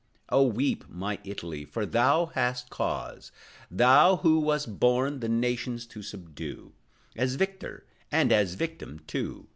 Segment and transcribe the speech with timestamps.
[0.29, 3.31] Oh, weep, my Italy, for thou hast cause;
[3.69, 6.73] Thou, who wast born the nations to subdue,
[7.15, 9.47] As victor, and as victim, too!